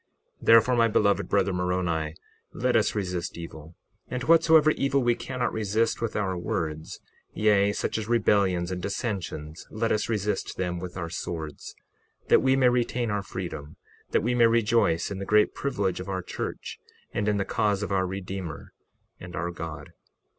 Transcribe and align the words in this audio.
61:14 0.41 0.45
Therefore, 0.47 0.75
my 0.77 0.87
beloved 0.87 1.29
brother, 1.29 1.53
Moroni, 1.53 2.15
let 2.53 2.75
us 2.75 2.95
resist 2.95 3.37
evil, 3.37 3.75
and 4.07 4.23
whatsoever 4.23 4.71
evil 4.71 5.03
we 5.03 5.13
cannot 5.13 5.53
resist 5.53 6.01
with 6.01 6.15
our 6.15 6.35
words, 6.35 6.99
yea, 7.35 7.71
such 7.71 7.99
as 7.99 8.07
rebellions 8.07 8.71
and 8.71 8.81
dissensions, 8.81 9.67
let 9.69 9.91
us 9.91 10.09
resist 10.09 10.57
them 10.57 10.79
with 10.79 10.97
our 10.97 11.11
swords, 11.11 11.75
that 12.29 12.41
we 12.41 12.55
may 12.55 12.69
retain 12.69 13.11
our 13.11 13.21
freedom, 13.21 13.75
that 14.09 14.21
we 14.23 14.33
may 14.33 14.47
rejoice 14.47 15.11
in 15.11 15.19
the 15.19 15.23
great 15.23 15.53
privilege 15.53 15.99
of 15.99 16.09
our 16.09 16.23
church, 16.23 16.79
and 17.13 17.27
in 17.27 17.37
the 17.37 17.45
cause 17.45 17.83
of 17.83 17.91
our 17.91 18.07
Redeemer 18.07 18.73
and 19.19 19.35
our 19.35 19.51
God. 19.51 19.91